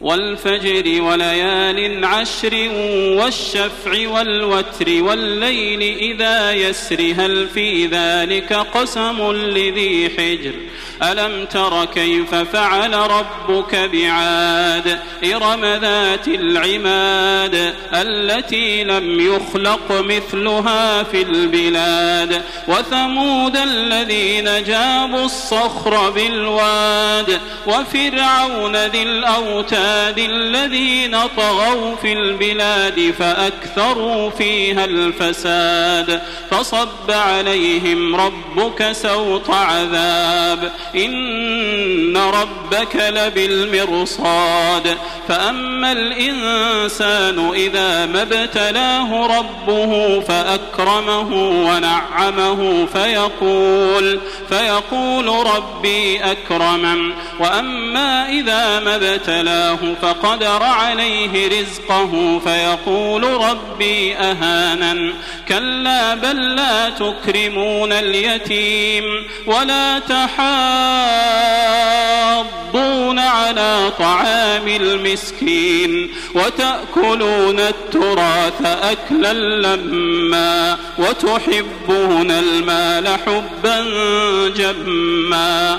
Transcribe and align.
والفجر 0.00 1.02
وليال 1.02 2.04
عشر 2.04 2.68
والشفع 3.18 4.08
والوتر 4.08 5.02
والليل 5.02 5.98
إذا 5.98 6.52
يسر 6.52 7.14
هل 7.18 7.48
في 7.54 7.86
ذلك 7.86 8.52
قسم 8.52 9.32
لذي 9.32 10.10
حجر؟ 10.18 10.52
ألم 11.02 11.44
تر 11.44 11.84
كيف 11.84 12.34
فعل 12.34 12.94
ربك 12.94 13.74
بعاد؟ 13.74 14.98
إرم 15.24 15.64
ذات 15.64 16.28
العماد 16.28 17.74
التي 17.92 18.84
لم 18.84 19.34
يخلق 19.34 19.82
مثلها 19.90 21.02
في 21.02 21.22
البلاد. 21.22 22.42
وثمود 22.68 23.56
الذين 23.56 24.44
جابوا 24.44 25.24
الصخر 25.24 26.10
بالواد. 26.10 27.40
وفرعون 27.66 28.76
ذي 28.76 29.02
الأوتاد 29.02 29.85
الذين 30.18 31.16
طغوا 31.36 31.96
في 31.96 32.12
البلاد 32.12 33.14
فأكثروا 33.18 34.30
فيها 34.30 34.84
الفساد. 34.84 36.22
فصب 36.50 37.10
عليهم 37.10 38.16
ربك 38.16 38.92
سوط 38.92 39.50
عذاب. 39.50 40.72
إن 40.94 42.16
ربك 42.16 42.96
لبالمرصاد. 42.96 44.96
فأما 45.28 45.92
الإنسان 45.92 47.50
إذا 47.54 48.06
ما 48.06 48.22
ابتلاه 48.22 49.38
ربه 49.38 50.20
فأكرمه 50.20 51.34
ونعمه 51.66 52.86
فيقول 52.86 54.20
فيقول 54.48 55.46
ربي 55.56 56.18
أكرمن. 56.18 57.12
وأما 57.40 58.28
إذا 58.28 58.80
ما 58.80 58.96
ابتلاه 58.96 59.75
فقدر 60.02 60.62
عليه 60.62 61.60
رزقه 61.60 62.40
فيقول 62.44 63.24
ربي 63.24 64.16
أهانا 64.16 65.12
كلا 65.48 66.14
بل 66.14 66.54
لا 66.56 66.90
تكرمون 66.90 67.92
اليتيم 67.92 69.04
ولا 69.46 69.98
تحاضون 72.66 73.18
على 73.18 73.92
طعام 73.98 74.68
المسكين 74.68 76.10
وتأكلون 76.34 77.60
التراث 77.60 78.62
أكلا 78.64 79.32
لما 79.32 80.78
وتحبون 80.98 82.30
المال 82.30 83.08
حبا 83.26 83.84
جما 84.56 85.78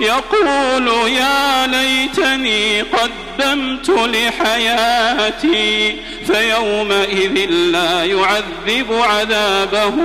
يقول 0.00 0.88
يا 1.08 1.66
ليتني 1.66 2.82
قدمت 2.82 3.90
لحياتي 3.90 5.96
فيومئذ 6.26 7.50
لا 7.50 8.04
يعذب 8.04 8.92
عذابه 8.92 9.96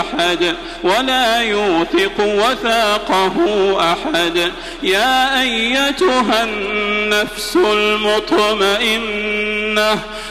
أحد 0.00 0.56
ولا 0.82 1.42
يوثق 1.42 2.12
وثاقه 2.18 3.36
أحد 3.92 4.52
يا 4.82 5.40
أيتها 5.42 6.44
النفس 6.44 7.56
المطمئنة 7.56 9.18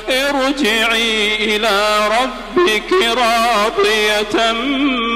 ارجعي 0.10 1.36
إلى 1.56 2.08
ربك 2.08 2.94
راضية 3.04 4.52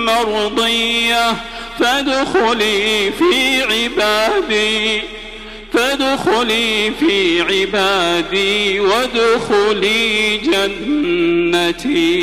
مرضية 0.05 1.33
فادخلي 1.79 3.11
في 3.11 3.61
عبادي 3.63 5.01
فادخلي 5.73 6.91
في 6.99 7.41
عبادي 7.41 8.79
وادخلي 8.79 10.37
جنتي. 10.37 12.13